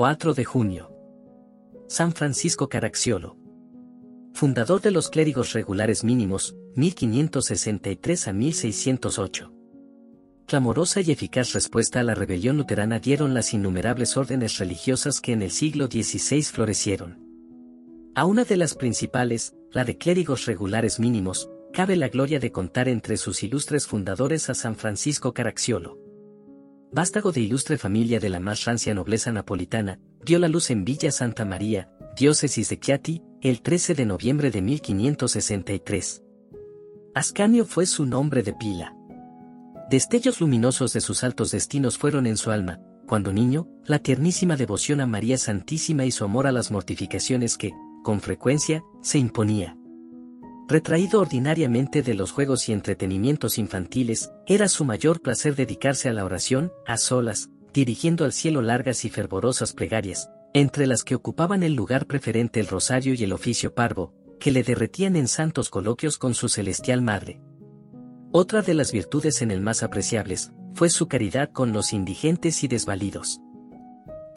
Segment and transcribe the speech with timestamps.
[0.00, 0.96] 4 de junio.
[1.86, 3.36] San Francisco Caracciolo.
[4.32, 9.52] Fundador de los clérigos regulares mínimos, 1563 a 1608.
[10.46, 15.42] Clamorosa y eficaz respuesta a la rebelión luterana dieron las innumerables órdenes religiosas que en
[15.42, 17.18] el siglo XVI florecieron.
[18.14, 22.88] A una de las principales, la de clérigos regulares mínimos, cabe la gloria de contar
[22.88, 25.98] entre sus ilustres fundadores a San Francisco Caracciolo.
[26.92, 31.12] Vástago de ilustre familia de la más rancia nobleza napolitana, dio la luz en Villa
[31.12, 36.24] Santa María, diócesis de Chiati, el 13 de noviembre de 1563.
[37.14, 38.96] Ascanio fue su nombre de pila.
[39.88, 45.00] Destellos luminosos de sus altos destinos fueron en su alma, cuando niño, la tiernísima devoción
[45.00, 47.70] a María Santísima y su amor a las mortificaciones que,
[48.02, 49.76] con frecuencia, se imponía.
[50.70, 56.24] Retraído ordinariamente de los juegos y entretenimientos infantiles, era su mayor placer dedicarse a la
[56.24, 61.74] oración, a solas, dirigiendo al cielo largas y fervorosas plegarias, entre las que ocupaban el
[61.74, 66.34] lugar preferente el rosario y el oficio parvo, que le derretían en santos coloquios con
[66.34, 67.40] su celestial madre.
[68.30, 72.68] Otra de las virtudes en el más apreciables, fue su caridad con los indigentes y
[72.68, 73.40] desvalidos.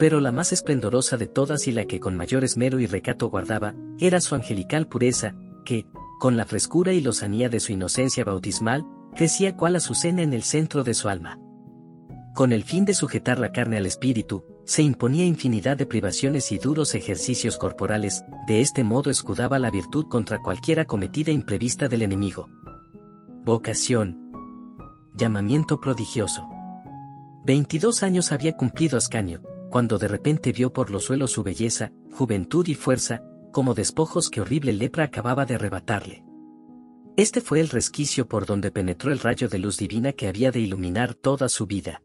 [0.00, 3.76] Pero la más esplendorosa de todas y la que con mayor esmero y recato guardaba,
[4.00, 5.86] era su angelical pureza, que,
[6.24, 10.82] con la frescura y lozanía de su inocencia bautismal, crecía cual azucena en el centro
[10.82, 11.38] de su alma.
[12.34, 16.56] Con el fin de sujetar la carne al espíritu, se imponía infinidad de privaciones y
[16.56, 22.48] duros ejercicios corporales, de este modo escudaba la virtud contra cualquier acometida imprevista del enemigo.
[23.44, 24.32] Vocación.
[25.14, 26.48] Llamamiento prodigioso.
[27.44, 32.66] 22 años había cumplido Ascanio, cuando de repente vio por los suelos su belleza, juventud
[32.66, 33.22] y fuerza,
[33.54, 36.24] como despojos que horrible lepra acababa de arrebatarle.
[37.16, 40.58] Este fue el resquicio por donde penetró el rayo de luz divina que había de
[40.58, 42.02] iluminar toda su vida.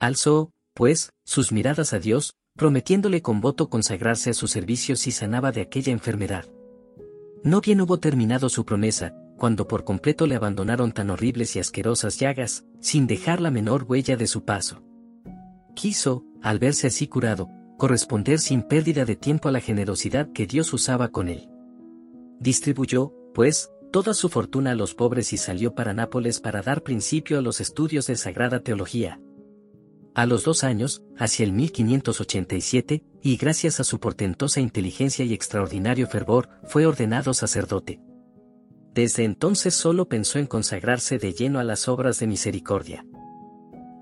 [0.00, 5.52] Alzó, pues, sus miradas a Dios, prometiéndole con voto consagrarse a su servicio si sanaba
[5.52, 6.46] de aquella enfermedad.
[7.44, 12.18] No bien hubo terminado su promesa, cuando por completo le abandonaron tan horribles y asquerosas
[12.18, 14.82] llagas, sin dejar la menor huella de su paso.
[15.74, 20.72] Quiso, al verse así curado, corresponder sin pérdida de tiempo a la generosidad que Dios
[20.72, 21.48] usaba con él.
[22.40, 27.38] Distribuyó, pues, toda su fortuna a los pobres y salió para Nápoles para dar principio
[27.38, 29.20] a los estudios de Sagrada Teología.
[30.14, 36.06] A los dos años, hacia el 1587, y gracias a su portentosa inteligencia y extraordinario
[36.06, 38.00] fervor, fue ordenado sacerdote.
[38.94, 43.04] Desde entonces solo pensó en consagrarse de lleno a las obras de misericordia.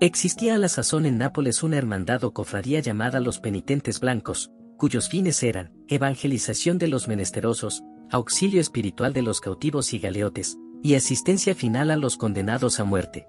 [0.01, 5.07] Existía a la sazón en Nápoles una hermandad o cofradía llamada los penitentes blancos, cuyos
[5.07, 11.55] fines eran evangelización de los menesterosos, auxilio espiritual de los cautivos y galeotes, y asistencia
[11.55, 13.27] final a los condenados a muerte.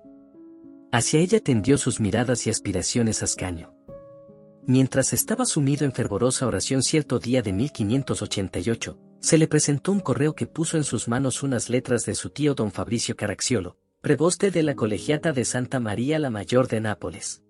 [0.90, 3.72] Hacia ella tendió sus miradas y aspiraciones Ascanio.
[4.66, 10.34] Mientras estaba sumido en fervorosa oración cierto día de 1588, se le presentó un correo
[10.34, 14.62] que puso en sus manos unas letras de su tío don Fabricio Caracciolo, preboste de
[14.62, 17.42] la colegiata de Santa María la Mayor de Nápoles.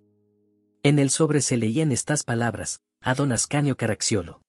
[0.83, 4.41] En el sobre se leían estas palabras, a don Ascanio Caracciolo.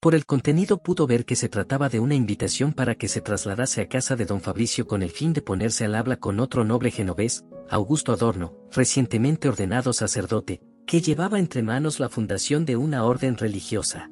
[0.00, 3.82] Por el contenido pudo ver que se trataba de una invitación para que se trasladase
[3.82, 6.90] a casa de don Fabricio con el fin de ponerse al habla con otro noble
[6.90, 13.36] genovés, Augusto Adorno, recientemente ordenado sacerdote, que llevaba entre manos la fundación de una orden
[13.36, 14.10] religiosa.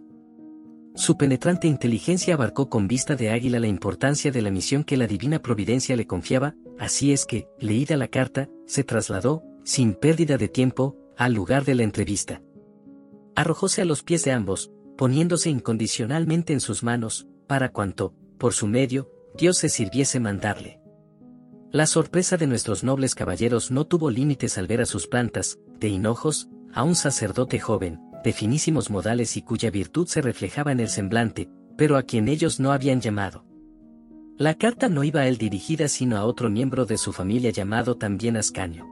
[1.01, 5.07] Su penetrante inteligencia abarcó con vista de águila la importancia de la misión que la
[5.07, 10.49] divina providencia le confiaba, así es que, leída la carta, se trasladó, sin pérdida de
[10.49, 12.43] tiempo, al lugar de la entrevista.
[13.35, 18.67] Arrojóse a los pies de ambos, poniéndose incondicionalmente en sus manos, para cuanto, por su
[18.67, 20.83] medio, Dios se sirviese mandarle.
[21.73, 25.89] La sorpresa de nuestros nobles caballeros no tuvo límites al ver a sus plantas, de
[25.89, 30.89] hinojos, a un sacerdote joven, de finísimos modales y cuya virtud se reflejaba en el
[30.89, 33.45] semblante, pero a quien ellos no habían llamado.
[34.37, 37.97] La carta no iba a él dirigida sino a otro miembro de su familia llamado
[37.97, 38.87] también Ascanio.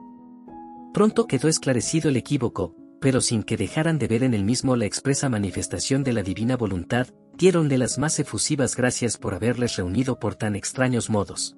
[0.93, 4.85] Pronto quedó esclarecido el equívoco, pero sin que dejaran de ver en el mismo la
[4.85, 10.35] expresa manifestación de la divina voluntad, dieronle las más efusivas gracias por haberles reunido por
[10.35, 11.55] tan extraños modos.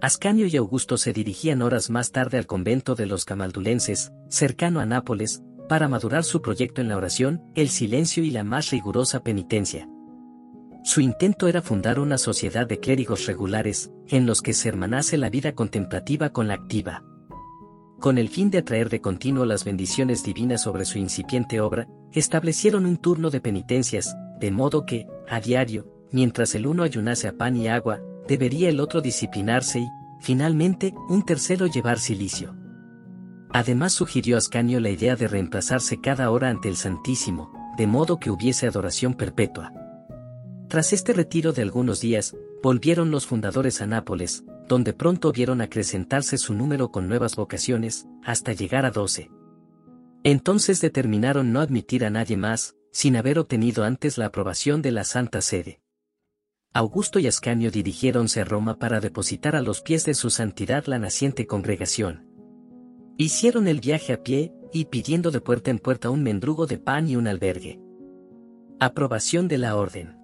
[0.00, 4.86] Ascanio y Augusto se dirigían horas más tarde al convento de los camaldulenses, cercano a
[4.86, 5.42] Nápoles,
[5.72, 9.88] para madurar su proyecto en la oración, el silencio y la más rigurosa penitencia.
[10.84, 15.30] Su intento era fundar una sociedad de clérigos regulares, en los que se hermanase la
[15.30, 17.02] vida contemplativa con la activa.
[18.00, 22.84] Con el fin de atraer de continuo las bendiciones divinas sobre su incipiente obra, establecieron
[22.84, 27.56] un turno de penitencias, de modo que, a diario, mientras el uno ayunase a pan
[27.56, 27.98] y agua,
[28.28, 29.88] debería el otro disciplinarse y,
[30.20, 32.61] finalmente, un tercero llevar silicio.
[33.54, 38.30] Además sugirió Ascanio la idea de reemplazarse cada hora ante el Santísimo, de modo que
[38.30, 39.72] hubiese adoración perpetua.
[40.68, 46.38] Tras este retiro de algunos días, volvieron los fundadores a Nápoles, donde pronto vieron acrecentarse
[46.38, 49.30] su número con nuevas vocaciones, hasta llegar a doce.
[50.24, 55.04] Entonces determinaron no admitir a nadie más, sin haber obtenido antes la aprobación de la
[55.04, 55.82] Santa Sede.
[56.72, 60.98] Augusto y Ascanio dirigiéronse a Roma para depositar a los pies de su santidad la
[60.98, 62.31] naciente congregación.
[63.22, 67.08] Hicieron el viaje a pie, y pidiendo de puerta en puerta un mendrugo de pan
[67.08, 67.78] y un albergue.
[68.80, 70.16] Aprobación de la orden.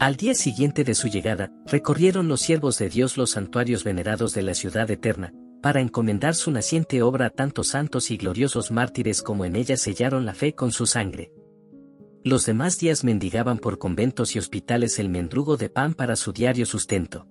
[0.00, 4.40] Al día siguiente de su llegada, recorrieron los siervos de Dios los santuarios venerados de
[4.40, 9.44] la ciudad eterna, para encomendar su naciente obra a tantos santos y gloriosos mártires como
[9.44, 11.30] en ella sellaron la fe con su sangre.
[12.24, 16.64] Los demás días mendigaban por conventos y hospitales el mendrugo de pan para su diario
[16.64, 17.26] sustento.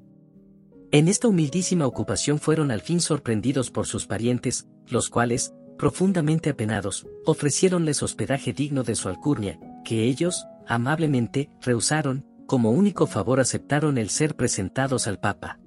[0.91, 7.05] En esta humildísima ocupación fueron al fin sorprendidos por sus parientes, los cuales, profundamente apenados,
[7.25, 14.09] ofreciéronles hospedaje digno de su alcurnia, que ellos, amablemente, rehusaron, como único favor aceptaron el
[14.09, 15.59] ser presentados al Papa.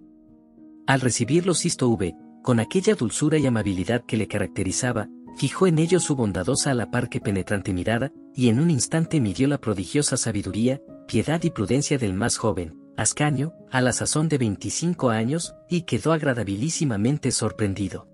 [0.86, 6.02] Al recibirlos Sisto V, con aquella dulzura y amabilidad que le caracterizaba, fijó en ellos
[6.02, 10.16] su bondadosa a la par que penetrante mirada, y en un instante midió la prodigiosa
[10.16, 15.82] sabiduría, piedad y prudencia del más joven, Ascanio, a la sazón de 25 años, y
[15.82, 18.08] quedó agradabilísimamente sorprendido.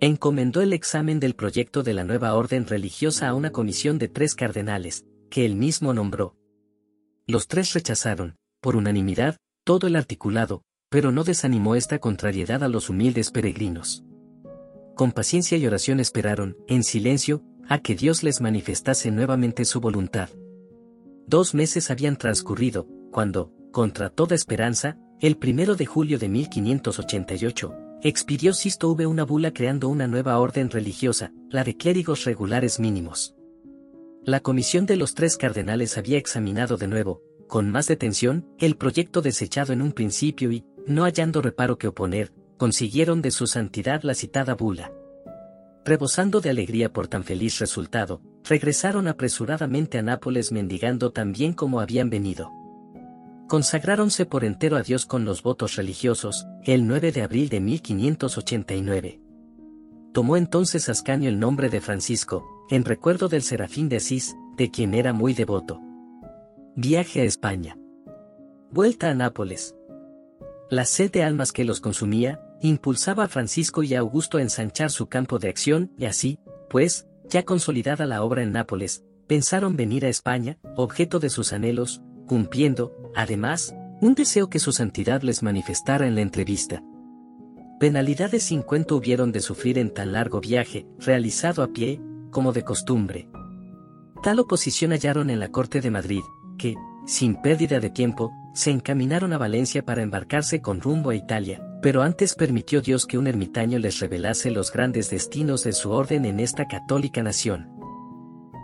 [0.00, 4.34] Encomendó el examen del proyecto de la nueva orden religiosa a una comisión de tres
[4.34, 6.36] cardenales, que él mismo nombró.
[7.26, 12.88] Los tres rechazaron, por unanimidad, todo el articulado, pero no desanimó esta contrariedad a los
[12.88, 14.04] humildes peregrinos.
[14.96, 20.28] Con paciencia y oración esperaron, en silencio, a que Dios les manifestase nuevamente su voluntad.
[21.26, 28.52] Dos meses habían transcurrido, cuando, contra toda esperanza, el primero de julio de 1588, expidió
[28.54, 33.34] Sisto V una bula creando una nueva orden religiosa, la de clérigos regulares mínimos.
[34.24, 39.22] La comisión de los tres cardenales había examinado de nuevo, con más detención, el proyecto
[39.22, 44.14] desechado en un principio y, no hallando reparo que oponer, consiguieron de su santidad la
[44.14, 44.92] citada bula.
[45.84, 51.80] Rebosando de alegría por tan feliz resultado, regresaron apresuradamente a Nápoles mendigando tan bien como
[51.80, 52.50] habían venido.
[53.50, 59.20] Consagráronse por entero a Dios con los votos religiosos, el 9 de abril de 1589.
[60.14, 64.94] Tomó entonces Ascanio el nombre de Francisco, en recuerdo del Serafín de Asís, de quien
[64.94, 65.80] era muy devoto.
[66.76, 67.76] Viaje a España.
[68.70, 69.74] Vuelta a Nápoles.
[70.70, 74.92] La sed de almas que los consumía, impulsaba a Francisco y a Augusto a ensanchar
[74.92, 76.38] su campo de acción, y así,
[76.68, 82.00] pues, ya consolidada la obra en Nápoles, pensaron venir a España, objeto de sus anhelos,
[82.30, 86.80] cumpliendo, además, un deseo que su santidad les manifestara en la entrevista.
[87.80, 92.00] Penalidades sin cuento hubieron de sufrir en tan largo viaje, realizado a pie,
[92.30, 93.28] como de costumbre.
[94.22, 96.20] Tal oposición hallaron en la corte de Madrid,
[96.56, 101.60] que, sin pérdida de tiempo, se encaminaron a Valencia para embarcarse con rumbo a Italia,
[101.82, 106.24] pero antes permitió Dios que un ermitaño les revelase los grandes destinos de su orden
[106.24, 107.79] en esta católica nación.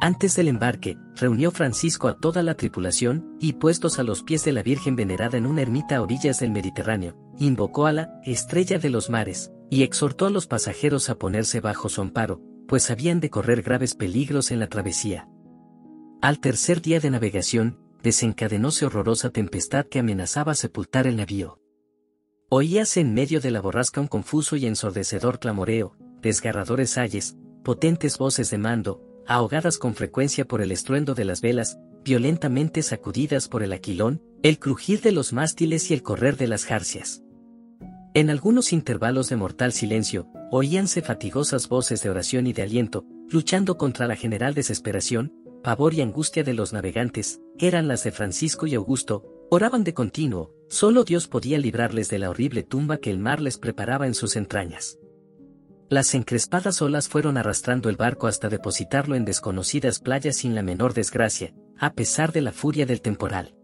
[0.00, 4.52] Antes del embarque, reunió Francisco a toda la tripulación, y puestos a los pies de
[4.52, 8.90] la Virgen venerada en una ermita a orillas del Mediterráneo, invocó a la Estrella de
[8.90, 13.30] los Mares, y exhortó a los pasajeros a ponerse bajo su amparo, pues habían de
[13.30, 15.28] correr graves peligros en la travesía.
[16.20, 21.60] Al tercer día de navegación, desencadenóse horrorosa tempestad que amenazaba sepultar el navío.
[22.48, 28.50] Oíase en medio de la borrasca un confuso y ensordecedor clamoreo, desgarradores ayes, potentes voces
[28.50, 33.72] de mando, ahogadas con frecuencia por el estruendo de las velas, violentamente sacudidas por el
[33.72, 37.22] aquilón, el crujir de los mástiles y el correr de las jarcias.
[38.14, 43.76] En algunos intervalos de mortal silencio, oíanse fatigosas voces de oración y de aliento, luchando
[43.76, 48.74] contra la general desesperación, pavor y angustia de los navegantes, eran las de Francisco y
[48.74, 53.40] Augusto, oraban de continuo, solo Dios podía librarles de la horrible tumba que el mar
[53.40, 54.98] les preparaba en sus entrañas.
[55.88, 60.94] Las encrespadas olas fueron arrastrando el barco hasta depositarlo en desconocidas playas sin la menor
[60.94, 63.54] desgracia, a pesar de la furia del temporal.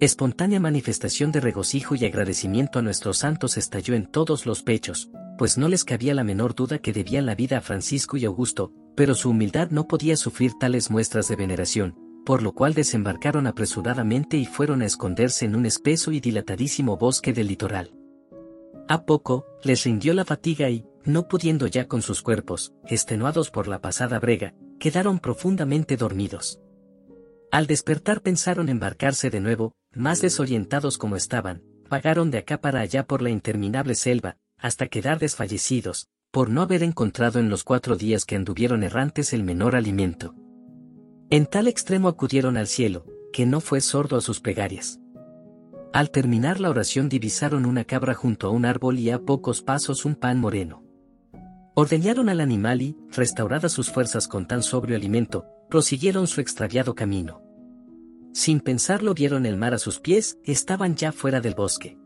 [0.00, 5.58] Espontánea manifestación de regocijo y agradecimiento a nuestros santos estalló en todos los pechos, pues
[5.58, 9.14] no les cabía la menor duda que debían la vida a Francisco y Augusto, pero
[9.14, 11.94] su humildad no podía sufrir tales muestras de veneración,
[12.26, 17.32] por lo cual desembarcaron apresuradamente y fueron a esconderse en un espeso y dilatadísimo bosque
[17.32, 17.92] del litoral.
[18.88, 23.66] A poco, les rindió la fatiga y, no pudiendo ya con sus cuerpos, extenuados por
[23.66, 26.60] la pasada brega, quedaron profundamente dormidos.
[27.50, 33.06] Al despertar pensaron embarcarse de nuevo, más desorientados como estaban, vagaron de acá para allá
[33.06, 38.26] por la interminable selva, hasta quedar desfallecidos, por no haber encontrado en los cuatro días
[38.26, 40.34] que anduvieron errantes el menor alimento.
[41.30, 45.00] En tal extremo acudieron al cielo, que no fue sordo a sus plegarias.
[45.94, 50.04] Al terminar la oración divisaron una cabra junto a un árbol y a pocos pasos
[50.04, 50.87] un pan moreno.
[51.80, 57.40] Ordeñaron al animal y, restauradas sus fuerzas con tan sobrio alimento, prosiguieron su extraviado camino.
[58.34, 61.96] Sin pensarlo vieron el mar a sus pies, estaban ya fuera del bosque.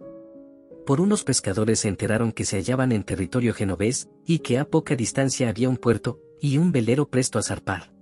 [0.85, 4.95] Por unos pescadores se enteraron que se hallaban en territorio genovés, y que a poca
[4.95, 7.95] distancia había un puerto, y un velero presto a zarpar.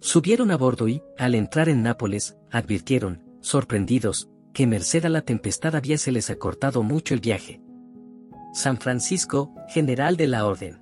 [0.00, 5.76] Subieron a bordo y, al entrar en Nápoles, advirtieron, sorprendidos, que merced a la tempestad
[5.76, 7.60] había se les acortado mucho el viaje.
[8.52, 10.80] San Francisco, general de la orden.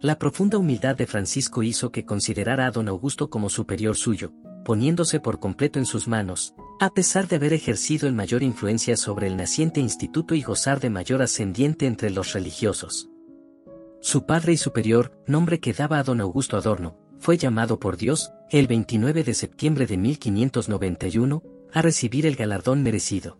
[0.00, 4.32] La profunda humildad de Francisco hizo que considerara a don Augusto como superior suyo,
[4.64, 9.26] poniéndose por completo en sus manos, a pesar de haber ejercido el mayor influencia sobre
[9.26, 13.08] el naciente instituto y gozar de mayor ascendiente entre los religiosos.
[14.00, 18.32] Su padre y superior, nombre que daba a don Augusto Adorno, fue llamado por Dios,
[18.50, 23.38] el 29 de septiembre de 1591, a recibir el galardón merecido.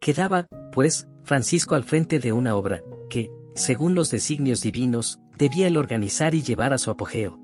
[0.00, 5.76] Quedaba, pues, Francisco al frente de una obra, que, según los designios divinos, debía el
[5.76, 7.38] organizar y llevar a su apogeo.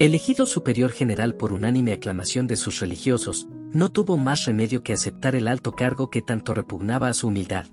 [0.00, 5.36] Elegido superior general por unánime aclamación de sus religiosos, no tuvo más remedio que aceptar
[5.36, 7.66] el alto cargo que tanto repugnaba a su humildad.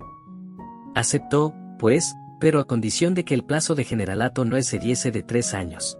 [0.94, 5.54] Aceptó, pues, pero a condición de que el plazo de generalato no excediese de tres
[5.54, 5.98] años.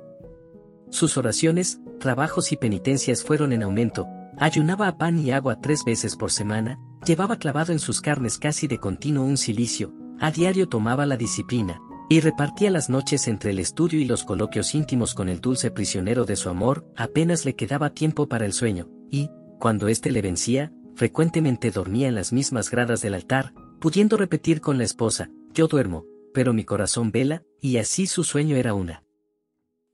[0.91, 4.07] Sus oraciones, trabajos y penitencias fueron en aumento,
[4.39, 8.67] ayunaba a pan y agua tres veces por semana, llevaba clavado en sus carnes casi
[8.67, 13.59] de continuo un silicio, a diario tomaba la disciplina, y repartía las noches entre el
[13.59, 17.91] estudio y los coloquios íntimos con el dulce prisionero de su amor, apenas le quedaba
[17.91, 23.03] tiempo para el sueño, y, cuando éste le vencía, frecuentemente dormía en las mismas gradas
[23.03, 28.07] del altar, pudiendo repetir con la esposa, yo duermo, pero mi corazón vela, y así
[28.07, 29.03] su sueño era una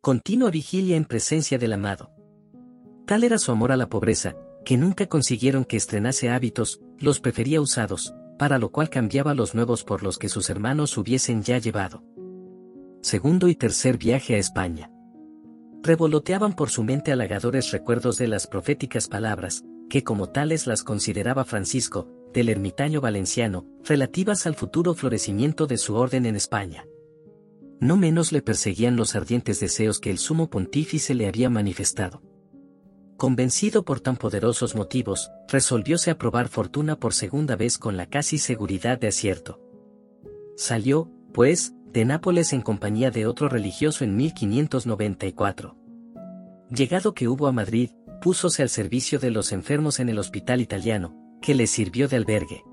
[0.00, 2.11] continua vigilia en presencia del amado.
[3.06, 7.61] Tal era su amor a la pobreza, que nunca consiguieron que estrenase hábitos, los prefería
[7.61, 12.02] usados, para lo cual cambiaba los nuevos por los que sus hermanos hubiesen ya llevado.
[13.02, 14.90] Segundo y tercer viaje a España.
[15.82, 21.44] Revoloteaban por su mente halagadores recuerdos de las proféticas palabras, que como tales las consideraba
[21.44, 26.87] Francisco, del ermitaño valenciano, relativas al futuro florecimiento de su orden en España
[27.82, 32.23] no menos le perseguían los ardientes deseos que el sumo pontífice le había manifestado.
[33.22, 38.36] Convencido por tan poderosos motivos, resolvióse a probar fortuna por segunda vez con la casi
[38.36, 39.60] seguridad de acierto.
[40.56, 45.76] Salió, pues, de Nápoles en compañía de otro religioso en 1594.
[46.68, 51.14] Llegado que hubo a Madrid, púsose al servicio de los enfermos en el hospital italiano,
[51.40, 52.64] que le sirvió de albergue.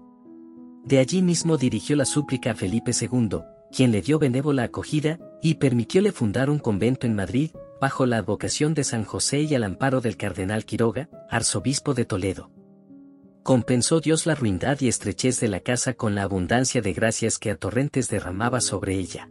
[0.84, 3.42] De allí mismo dirigió la súplica a Felipe II,
[3.72, 8.74] quien le dio benévola acogida, y permitióle fundar un convento en Madrid, bajo la advocación
[8.74, 12.52] de San José y al amparo del cardenal Quiroga, arzobispo de Toledo.
[13.44, 17.52] Compensó Dios la ruindad y estrechez de la casa con la abundancia de gracias que
[17.52, 19.30] a torrentes derramaba sobre ella.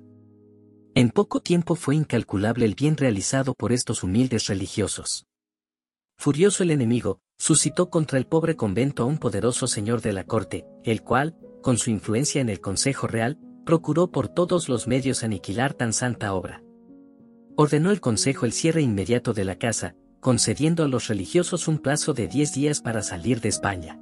[0.94, 5.26] En poco tiempo fue incalculable el bien realizado por estos humildes religiosos.
[6.16, 10.66] Furioso el enemigo, suscitó contra el pobre convento a un poderoso señor de la corte,
[10.82, 15.74] el cual, con su influencia en el Consejo Real, procuró por todos los medios aniquilar
[15.74, 16.64] tan santa obra.
[17.60, 22.14] Ordenó el consejo el cierre inmediato de la casa, concediendo a los religiosos un plazo
[22.14, 24.00] de diez días para salir de España.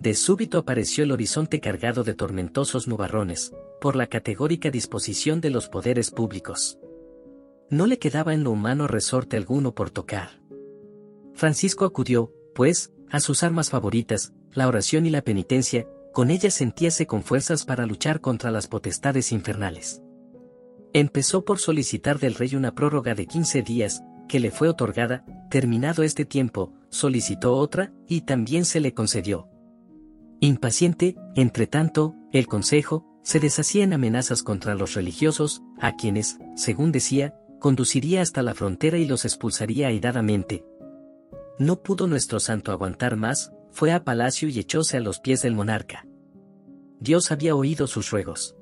[0.00, 5.68] De súbito apareció el horizonte cargado de tormentosos nubarrones, por la categórica disposición de los
[5.68, 6.76] poderes públicos.
[7.70, 10.42] No le quedaba en lo humano resorte alguno por tocar.
[11.34, 17.06] Francisco acudió, pues, a sus armas favoritas, la oración y la penitencia, con ella sentíase
[17.06, 20.02] con fuerzas para luchar contra las potestades infernales.
[20.92, 26.02] Empezó por solicitar del rey una prórroga de 15 días, que le fue otorgada, terminado
[26.02, 29.48] este tiempo, solicitó otra, y también se le concedió.
[30.40, 36.92] Impaciente, entre tanto, el consejo, se deshacía en amenazas contra los religiosos, a quienes, según
[36.92, 40.64] decía, conduciría hasta la frontera y los expulsaría airadamente.
[41.58, 45.54] No pudo nuestro santo aguantar más, fue a palacio y echóse a los pies del
[45.54, 46.06] monarca.
[47.00, 48.56] Dios había oído sus ruegos.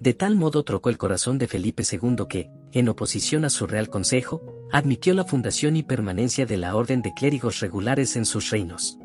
[0.00, 3.88] De tal modo trocó el corazón de Felipe II que, en oposición a su real
[3.88, 8.98] consejo, admitió la fundación y permanencia de la orden de clérigos regulares en sus reinos.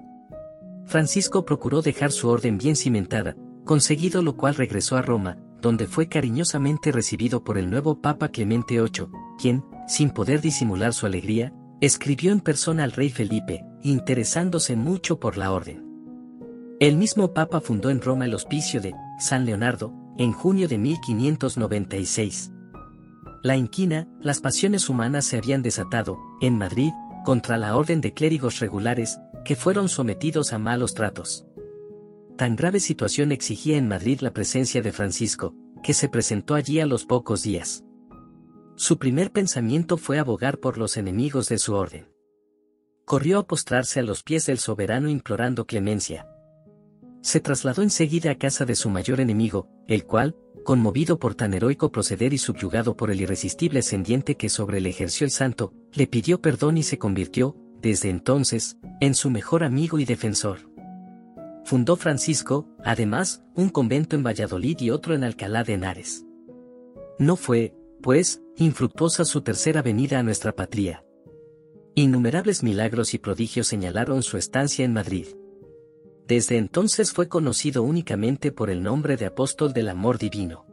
[0.85, 3.35] Francisco procuró dejar su orden bien cimentada,
[3.65, 8.79] conseguido lo cual regresó a Roma, donde fue cariñosamente recibido por el nuevo Papa Clemente
[8.79, 9.07] VIII,
[9.39, 15.38] quien, sin poder disimular su alegría, escribió en persona al rey Felipe, interesándose mucho por
[15.38, 15.83] la orden.
[16.79, 22.51] El mismo Papa fundó en Roma el hospicio de San Leonardo, en junio de 1596.
[23.43, 26.91] La inquina, las pasiones humanas se habían desatado, en Madrid,
[27.25, 31.46] contra la orden de clérigos regulares, que fueron sometidos a malos tratos.
[32.38, 36.86] Tan grave situación exigía en Madrid la presencia de Francisco, que se presentó allí a
[36.86, 37.84] los pocos días.
[38.75, 42.08] Su primer pensamiento fue abogar por los enemigos de su orden.
[43.05, 46.27] Corrió a postrarse a los pies del soberano implorando clemencia.
[47.23, 51.89] Se trasladó enseguida a casa de su mayor enemigo, el cual, conmovido por tan heroico
[51.89, 56.41] proceder y subyugado por el irresistible ascendiente que sobre él ejerció el santo, le pidió
[56.41, 60.69] perdón y se convirtió, desde entonces, en su mejor amigo y defensor.
[61.63, 66.25] Fundó Francisco, además, un convento en Valladolid y otro en Alcalá de Henares.
[67.19, 71.05] No fue, pues, infructuosa su tercera venida a nuestra patria.
[71.95, 75.27] Innumerables milagros y prodigios señalaron su estancia en Madrid.
[76.27, 80.65] Desde entonces fue conocido únicamente por el nombre de apóstol del amor divino.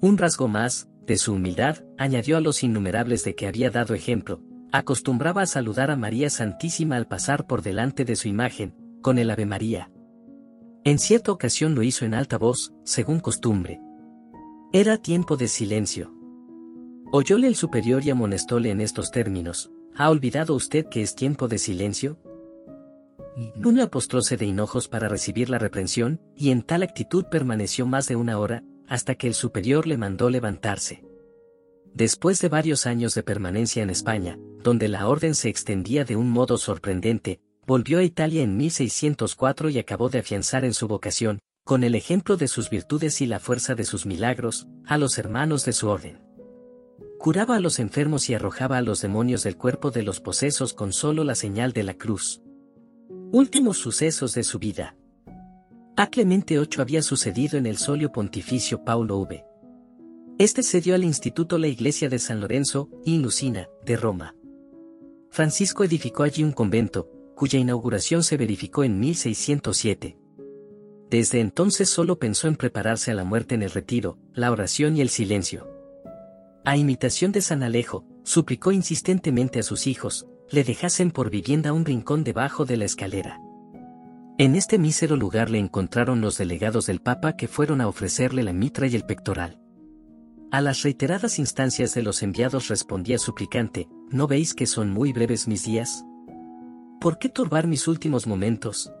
[0.00, 4.42] Un rasgo más, de su humildad, añadió a los innumerables de que había dado ejemplo,
[4.72, 9.30] acostumbraba a saludar a María Santísima al pasar por delante de su imagen, con el
[9.30, 9.90] Ave María.
[10.84, 13.80] En cierta ocasión lo hizo en alta voz, según costumbre.
[14.72, 16.12] Era tiempo de silencio.
[17.12, 21.58] Oyóle el superior y amonestóle en estos términos, ¿ha olvidado usted que es tiempo de
[21.58, 22.18] silencio?
[23.54, 28.16] Nuno apostróse de hinojos para recibir la reprensión, y en tal actitud permaneció más de
[28.16, 31.04] una hora, hasta que el superior le mandó levantarse.
[31.92, 36.30] Después de varios años de permanencia en España, donde la orden se extendía de un
[36.30, 41.84] modo sorprendente, volvió a Italia en 1604 y acabó de afianzar en su vocación, con
[41.84, 45.72] el ejemplo de sus virtudes y la fuerza de sus milagros, a los hermanos de
[45.72, 46.22] su orden.
[47.18, 50.92] Curaba a los enfermos y arrojaba a los demonios del cuerpo de los posesos con
[50.92, 52.40] solo la señal de la cruz.
[53.32, 54.96] Últimos sucesos de su vida.
[55.96, 59.44] A Clemente VIII había sucedido en el solio pontificio Paulo V.
[60.38, 64.36] Este cedió al instituto la iglesia de San Lorenzo y Lucina, de Roma.
[65.30, 70.16] Francisco edificó allí un convento, cuya inauguración se verificó en 1607.
[71.10, 75.00] Desde entonces solo pensó en prepararse a la muerte en el retiro, la oración y
[75.00, 75.68] el silencio.
[76.64, 81.84] A imitación de San Alejo, suplicó insistentemente a sus hijos, le dejasen por vivienda un
[81.84, 83.40] rincón debajo de la escalera.
[84.38, 88.52] En este mísero lugar le encontraron los delegados del Papa que fueron a ofrecerle la
[88.52, 89.58] mitra y el pectoral.
[90.52, 95.48] A las reiteradas instancias de los enviados respondía suplicante, ¿no veis que son muy breves
[95.48, 96.04] mis días?
[97.00, 98.92] ¿Por qué turbar mis últimos momentos?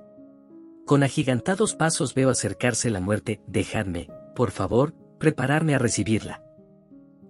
[0.86, 6.42] Con agigantados pasos veo acercarse la muerte, dejadme, por favor, prepararme a recibirla.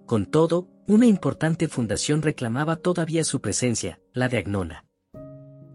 [0.05, 4.85] Con todo, una importante fundación reclamaba todavía su presencia, la de Agnona.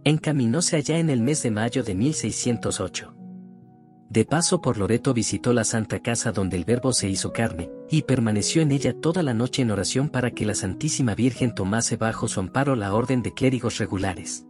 [0.04, 3.14] Encaminóse allá en el mes de mayo de 1608.
[4.08, 8.02] De paso por Loreto visitó la Santa Casa donde el Verbo se hizo carne, y
[8.02, 12.26] permaneció en ella toda la noche en oración para que la Santísima Virgen tomase bajo
[12.26, 14.46] su amparo la orden de clérigos regulares.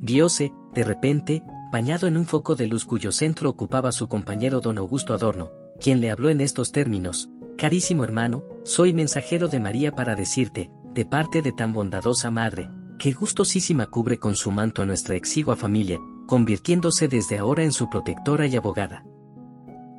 [0.00, 4.78] Viose, de repente, bañado en un foco de luz cuyo centro ocupaba su compañero don
[4.78, 10.16] Augusto Adorno, quien le habló en estos términos, Carísimo hermano, soy mensajero de María para
[10.16, 15.14] decirte, de parte de tan bondadosa madre, que gustosísima cubre con su manto a nuestra
[15.14, 19.04] exigua familia, convirtiéndose desde ahora en su protectora y abogada.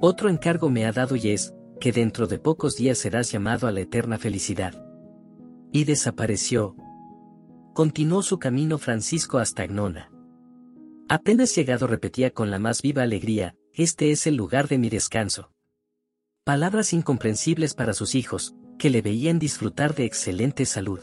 [0.01, 3.71] Otro encargo me ha dado y es, que dentro de pocos días serás llamado a
[3.71, 4.73] la eterna felicidad.
[5.71, 6.75] Y desapareció.
[7.73, 10.11] Continuó su camino Francisco hasta Agnona.
[11.07, 15.51] Apenas llegado repetía con la más viva alegría, este es el lugar de mi descanso.
[16.47, 20.99] Palabras incomprensibles para sus hijos, que le veían disfrutar de excelente salud.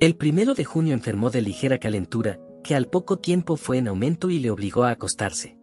[0.00, 4.30] El primero de junio enfermó de ligera calentura, que al poco tiempo fue en aumento
[4.30, 5.58] y le obligó a acostarse.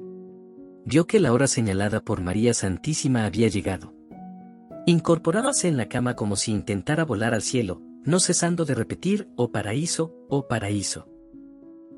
[0.85, 3.93] Vio que la hora señalada por María Santísima había llegado.
[4.85, 9.51] Incorporábase en la cama como si intentara volar al cielo, no cesando de repetir, oh
[9.51, 11.07] paraíso, oh paraíso.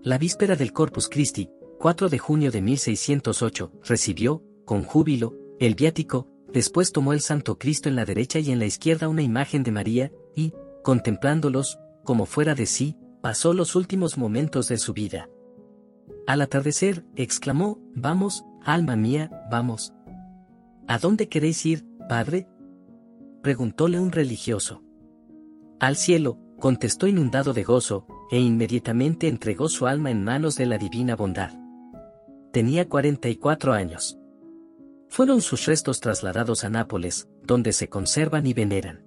[0.03, 6.27] La víspera del Corpus Christi, 4 de junio de 1608, recibió, con júbilo, el viático,
[6.53, 9.71] Después tomó el Santo Cristo en la derecha y en la izquierda una imagen de
[9.71, 15.29] María, y, contemplándolos, como fuera de sí, pasó los últimos momentos de su vida.
[16.27, 19.93] Al atardecer, exclamó, Vamos, alma mía, vamos.
[20.87, 22.47] ¿A dónde queréis ir, Padre?
[23.41, 24.83] preguntóle un religioso.
[25.79, 30.77] Al cielo, contestó inundado de gozo, e inmediatamente entregó su alma en manos de la
[30.77, 31.51] divina bondad.
[32.53, 34.20] Tenía 44 años.
[35.11, 39.03] Fueron sus restos trasladados a Nápoles, donde se conservan y veneran.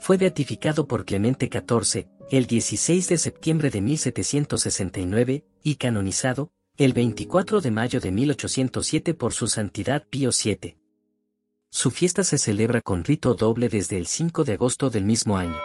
[0.00, 7.60] Fue beatificado por Clemente XIV, el 16 de septiembre de 1769, y canonizado, el 24
[7.60, 10.78] de mayo de 1807 por su santidad Pío VII.
[11.70, 15.60] Su fiesta se celebra con rito doble desde el 5 de agosto del mismo año.